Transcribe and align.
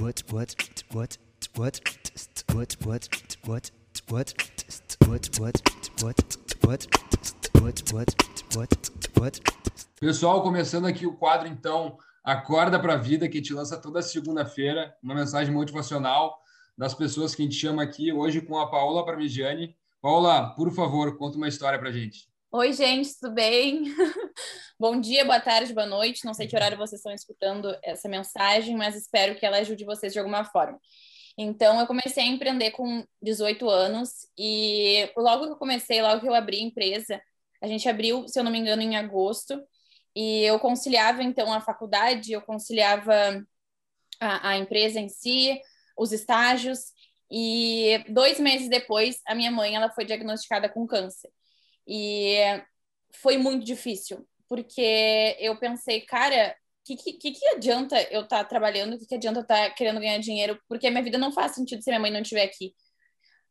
what 0.00 0.24
what 0.32 0.54
what 0.92 1.18
what 1.56 1.80
what 2.36 2.76
what 2.76 2.78
what 2.84 3.68
what 4.16 5.28
what 6.00 6.18
what 6.64 6.86
what 7.52 7.82
what 7.92 8.14
what 8.54 8.90
what 9.18 9.40
Pessoal, 10.00 10.42
começando 10.42 10.86
aqui 10.86 11.06
o 11.06 11.16
quadro, 11.16 11.48
então, 11.48 11.98
Acorda 12.22 12.78
para 12.78 12.94
a 12.94 12.96
Vida, 12.96 13.28
que 13.28 13.42
te 13.42 13.52
lança 13.52 13.76
toda 13.76 14.00
segunda-feira, 14.00 14.94
uma 15.02 15.14
mensagem 15.14 15.52
motivacional 15.52 16.38
das 16.76 16.94
pessoas 16.94 17.34
que 17.34 17.42
a 17.42 17.44
gente 17.44 17.56
chama 17.56 17.82
aqui, 17.82 18.12
hoje 18.12 18.40
com 18.40 18.56
a 18.58 18.70
Paola 18.70 19.04
Parmigiani. 19.04 19.74
Paola, 20.00 20.54
por 20.54 20.70
favor, 20.72 21.16
conta 21.16 21.36
uma 21.36 21.48
história 21.48 21.78
para 21.78 21.90
gente. 21.90 22.28
Oi, 22.52 22.72
gente, 22.72 23.18
tudo 23.18 23.34
bem? 23.34 23.92
Bom 24.80 25.00
dia, 25.00 25.24
boa 25.24 25.40
tarde, 25.40 25.74
boa 25.74 25.86
noite. 25.86 26.24
Não 26.24 26.32
sei 26.32 26.46
que 26.46 26.54
horário 26.54 26.78
vocês 26.78 27.00
estão 27.00 27.12
escutando 27.12 27.76
essa 27.82 28.08
mensagem, 28.08 28.76
mas 28.76 28.94
espero 28.94 29.34
que 29.34 29.44
ela 29.44 29.58
ajude 29.58 29.84
vocês 29.84 30.12
de 30.12 30.20
alguma 30.20 30.44
forma. 30.44 30.78
Então, 31.36 31.80
eu 31.80 31.86
comecei 31.86 32.22
a 32.22 32.26
empreender 32.26 32.70
com 32.70 33.04
18 33.20 33.68
anos 33.68 34.28
e 34.38 35.10
logo 35.16 35.46
que 35.46 35.52
eu 35.52 35.56
comecei, 35.56 36.00
logo 36.00 36.20
que 36.20 36.28
eu 36.28 36.34
abri 36.34 36.58
a 36.58 36.62
empresa, 36.62 37.20
a 37.60 37.66
gente 37.66 37.88
abriu, 37.88 38.28
se 38.28 38.38
eu 38.38 38.44
não 38.44 38.52
me 38.52 38.58
engano, 38.58 38.80
em 38.80 38.96
agosto, 38.96 39.60
e 40.14 40.44
eu 40.44 40.60
conciliava, 40.60 41.24
então, 41.24 41.52
a 41.52 41.60
faculdade, 41.60 42.32
eu 42.32 42.42
conciliava 42.42 43.44
a, 44.20 44.50
a 44.50 44.58
empresa 44.58 45.00
em 45.00 45.08
si, 45.08 45.60
os 45.98 46.12
estágios, 46.12 46.92
e 47.28 48.04
dois 48.08 48.38
meses 48.38 48.68
depois, 48.68 49.20
a 49.26 49.34
minha 49.34 49.50
mãe, 49.50 49.74
ela 49.74 49.90
foi 49.90 50.04
diagnosticada 50.04 50.68
com 50.68 50.86
câncer. 50.86 51.30
E 51.86 52.36
foi 53.12 53.38
muito 53.38 53.64
difícil, 53.64 54.26
porque 54.48 55.36
eu 55.38 55.56
pensei, 55.58 56.00
cara, 56.02 56.56
o 56.90 56.96
que, 56.96 57.12
que, 57.12 57.32
que, 57.32 57.46
adianta 57.48 58.00
eu 58.10 58.22
estar 58.22 58.38
tá 58.38 58.44
trabalhando? 58.44 58.94
O 58.94 58.98
que, 58.98 59.06
que 59.06 59.14
adianta 59.14 59.40
eu 59.40 59.42
estar 59.42 59.68
tá 59.68 59.74
querendo 59.74 60.00
ganhar 60.00 60.18
dinheiro? 60.18 60.58
Porque 60.68 60.86
a 60.86 60.90
minha 60.90 61.02
vida 61.02 61.18
não 61.18 61.32
faz 61.32 61.52
sentido 61.52 61.82
se 61.82 61.90
minha 61.90 62.00
mãe 62.00 62.10
não 62.10 62.22
estiver 62.22 62.44
aqui. 62.44 62.74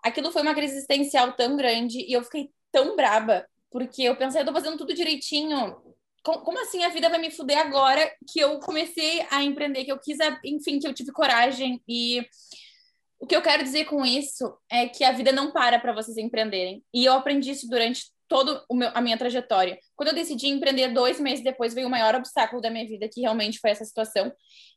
Aquilo 0.03 0.31
foi 0.31 0.41
uma 0.41 0.55
crise 0.55 0.75
existencial 0.75 1.33
tão 1.33 1.55
grande 1.55 1.99
e 1.99 2.13
eu 2.13 2.23
fiquei 2.23 2.49
tão 2.71 2.95
braba, 2.95 3.47
porque 3.71 4.03
eu 4.03 4.15
pensei, 4.15 4.41
eu 4.41 4.45
tô 4.45 4.53
fazendo 4.53 4.77
tudo 4.77 4.93
direitinho. 4.93 5.77
Como 6.23 6.59
assim 6.61 6.83
a 6.83 6.89
vida 6.89 7.09
vai 7.09 7.19
me 7.19 7.31
fuder 7.31 7.57
agora 7.57 8.11
que 8.31 8.39
eu 8.39 8.59
comecei 8.59 9.25
a 9.29 9.43
empreender, 9.43 9.85
que 9.85 9.91
eu 9.91 9.99
quis, 9.99 10.17
enfim, 10.43 10.79
que 10.79 10.87
eu 10.87 10.93
tive 10.93 11.11
coragem 11.11 11.81
e 11.87 12.25
o 13.19 13.25
que 13.25 13.35
eu 13.35 13.41
quero 13.41 13.63
dizer 13.63 13.85
com 13.85 14.05
isso 14.05 14.55
é 14.69 14.87
que 14.87 15.03
a 15.03 15.11
vida 15.11 15.31
não 15.31 15.51
para 15.51 15.79
para 15.79 15.93
vocês 15.93 16.17
empreenderem. 16.17 16.83
E 16.93 17.05
eu 17.05 17.13
aprendi 17.13 17.51
isso 17.51 17.67
durante 17.67 18.11
toda 18.27 18.63
a 18.93 19.01
minha 19.01 19.17
trajetória. 19.17 19.79
Quando 19.95 20.09
eu 20.09 20.15
decidi 20.15 20.47
empreender, 20.47 20.89
dois 20.89 21.19
meses 21.19 21.43
depois 21.43 21.73
veio 21.73 21.87
o 21.87 21.89
maior 21.89 22.15
obstáculo 22.15 22.61
da 22.61 22.69
minha 22.69 22.85
vida, 22.87 23.09
que 23.11 23.21
realmente 23.21 23.59
foi 23.59 23.71
essa 23.71 23.85
situação. 23.85 24.31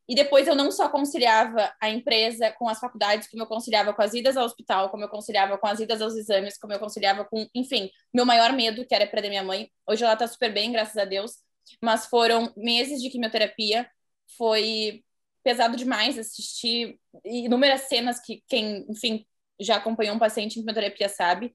E 0.09 0.15
depois 0.15 0.49
eu 0.49 0.57
não 0.57 0.73
só 0.73 0.89
conciliava 0.89 1.73
a 1.81 1.89
empresa 1.89 2.51
com 2.59 2.69
as 2.69 2.81
faculdades, 2.81 3.29
como 3.29 3.43
eu 3.43 3.47
conciliava 3.47 3.93
com 3.93 4.03
as 4.03 4.13
idas 4.13 4.37
ao 4.37 4.45
hospital, 4.45 4.91
como 4.91 5.05
eu 5.05 5.09
conciliava 5.09 5.57
com 5.57 5.67
as 5.67 5.79
idas 5.79 6.03
aos 6.03 6.17
exames, 6.17 6.59
como 6.59 6.73
eu 6.73 6.81
conciliava 6.81 7.25
com, 7.25 7.47
enfim, 7.55 7.91
meu 8.13 8.27
maior 8.27 8.53
medo, 8.53 8.85
que 8.87 8.95
era 8.95 9.07
perder 9.07 9.29
minha 9.29 9.45
mãe. 9.45 9.71
Hoje 9.87 10.05
ela 10.05 10.17
tá 10.17 10.27
super 10.27 10.53
bem, 10.53 10.73
graças 10.73 10.97
a 10.97 11.05
Deus. 11.05 11.37
Mas 11.81 12.07
foram 12.07 12.53
meses 12.57 13.01
de 13.01 13.11
quimioterapia, 13.11 13.89
foi 14.37 15.05
pesado 15.43 15.77
demais 15.77 16.19
assistir 16.19 16.99
inúmeras 17.25 17.83
cenas 17.83 18.21
que 18.21 18.43
quem, 18.49 18.85
enfim, 18.89 19.25
já 19.61 19.77
acompanhou 19.77 20.17
um 20.17 20.19
paciente 20.19 20.59
em 20.59 20.63
quimioterapia 20.63 21.09
sabe. 21.09 21.55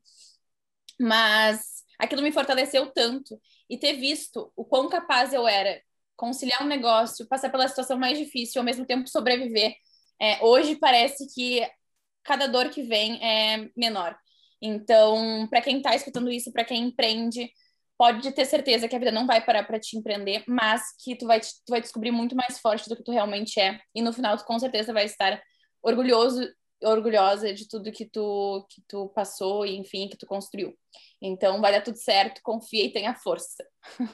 Mas 1.00 1.75
aquilo 2.00 2.22
me 2.22 2.32
fortaleceu 2.32 2.88
tanto. 2.88 3.40
E 3.70 3.78
ter 3.78 3.94
visto 3.94 4.52
o 4.56 4.66
quão 4.66 4.90
capaz 4.90 5.34
eu 5.34 5.48
era 5.48 5.82
conciliar 6.16 6.64
um 6.64 6.68
negócio, 6.68 7.28
passar 7.28 7.50
pela 7.50 7.68
situação 7.68 7.98
mais 7.98 8.18
difícil, 8.18 8.62
ao 8.62 8.66
mesmo 8.66 8.86
tempo 8.86 9.10
sobreviver. 9.10 9.76
É, 10.22 10.44
hoje 10.44 10.76
parece 10.76 11.28
que 11.34 11.68
cada 12.24 12.48
dor 12.48 12.70
que 12.70 12.84
vem 12.84 13.24
é 13.24 13.70
menor. 13.76 14.18
Então, 14.62 15.48
para 15.50 15.62
quem 15.62 15.78
está 15.78 15.96
escutando 15.96 16.32
isso, 16.32 16.52
para 16.52 16.64
quem 16.64 16.86
empreende, 16.86 17.52
pode 17.98 18.32
ter 18.32 18.46
certeza 18.46 18.88
que 18.88 18.96
a 18.96 19.00
vida 19.00 19.12
não 19.12 19.28
vai 19.28 19.44
parar 19.44 19.64
para 19.64 19.80
te 19.80 19.98
empreender, 19.98 20.44
mas 20.48 20.82
que 21.04 21.16
tu 21.16 21.28
vai, 21.28 21.40
tu 21.40 21.70
vai 21.70 21.82
descobrir 21.82 22.12
muito 22.12 22.36
mais 22.36 22.60
forte 22.60 22.90
do 22.90 22.96
que 22.96 23.04
tu 23.04 23.12
realmente 23.12 23.60
é. 23.60 23.80
E 23.94 24.02
no 24.02 24.14
final, 24.14 24.38
tu 24.38 24.46
com 24.46 24.58
certeza 24.60 24.94
vai 24.94 25.06
estar 25.06 25.42
orgulhoso 25.84 26.42
orgulhosa 26.84 27.54
de 27.54 27.68
tudo 27.68 27.92
que 27.92 28.06
tu 28.06 28.66
que 28.70 28.82
tu 28.88 29.10
passou 29.10 29.66
e 29.66 29.76
enfim 29.78 30.08
que 30.10 30.18
tu 30.18 30.26
construiu. 30.26 30.78
Então 31.22 31.62
vai 31.62 31.72
dar 31.72 31.82
tudo 31.82 31.98
certo, 31.98 32.42
confia 32.44 32.86
e 32.86 32.92
tenha 32.92 33.16
força. 33.16 33.64